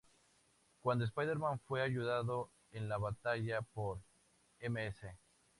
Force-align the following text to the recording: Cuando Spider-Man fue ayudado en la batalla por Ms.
Cuando 0.79 1.05
Spider-Man 1.05 1.59
fue 1.59 1.83
ayudado 1.83 2.49
en 2.71 2.89
la 2.89 2.97
batalla 2.97 3.61
por 3.61 3.99
Ms. 4.67 4.99